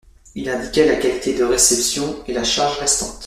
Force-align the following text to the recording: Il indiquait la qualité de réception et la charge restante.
Il 0.33 0.49
indiquait 0.49 0.87
la 0.87 0.95
qualité 0.95 1.37
de 1.37 1.43
réception 1.43 2.23
et 2.27 2.33
la 2.33 2.43
charge 2.43 2.79
restante. 2.79 3.19